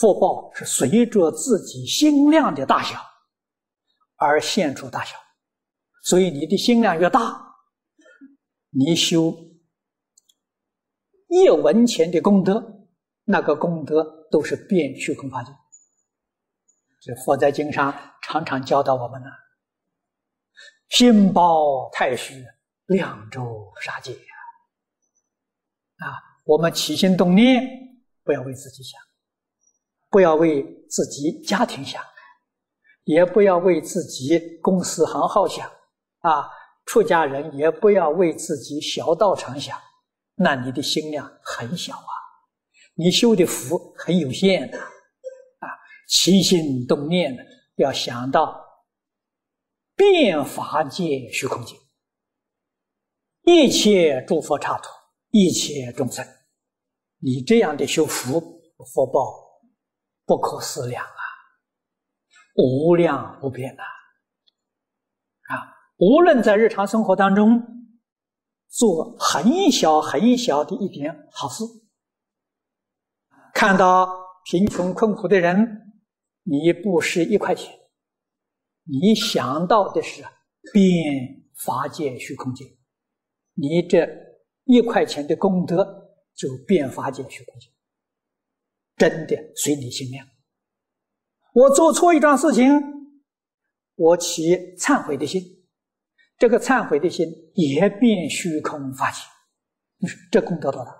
[0.00, 2.98] 福报是随着自己心量的大小
[4.16, 5.14] 而现出大小，
[6.02, 7.54] 所以你的心量越大，
[8.70, 9.30] 你修
[11.28, 12.88] 一文钱的功德，
[13.24, 15.52] 那个功德都是遍虚空法界。
[17.02, 19.28] 这佛在经上常常教导我们呢，
[20.88, 22.42] 心包太虚，
[22.86, 26.06] 量周沙界呀！
[26.06, 27.62] 啊，我们起心动念，
[28.24, 28.98] 不要为自己想，
[30.10, 32.02] 不要为自己家庭想，
[33.04, 35.70] 也不要为自己公司行号想，
[36.18, 36.48] 啊，
[36.84, 39.78] 出家人也不要为自己小道场想，
[40.34, 42.12] 那你的心量很小啊，
[42.94, 45.68] 你修的福很有限的，啊，
[46.08, 47.36] 起心动念
[47.76, 48.60] 要想到
[49.94, 51.76] 遍法界虚空界。
[53.42, 54.88] 一切诸佛刹土，
[55.30, 56.26] 一切众生，
[57.20, 58.40] 你这样的修福
[58.92, 59.49] 福报
[60.30, 61.22] 不可思量啊，
[62.54, 63.82] 无量无边呐！
[65.48, 67.60] 啊，无论在日常生活当中
[68.68, 71.64] 做很小很小的一点好事，
[73.52, 74.08] 看到
[74.44, 75.92] 贫穷困苦的人，
[76.44, 77.76] 你布施一块钱，
[78.84, 80.22] 你想到的是
[80.72, 82.64] 变法界虚空界。
[83.54, 84.08] 你这
[84.62, 85.84] 一块钱的功德
[86.36, 87.68] 就变法界虚空界，
[89.00, 90.26] 真的随你心量。
[91.54, 92.70] 我做错一桩事情，
[93.94, 94.42] 我起
[94.76, 95.42] 忏悔的心，
[96.36, 99.16] 这个忏悔的心也遍虚空法界。
[99.96, 100.94] 你说这功德多大？